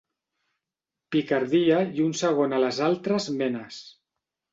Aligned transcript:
Picardia 1.15 1.81
i 1.97 2.01
un 2.05 2.15
segon 2.21 2.55
a 2.55 2.61
les 2.63 2.79
altres 2.87 3.29
menes. 3.43 3.79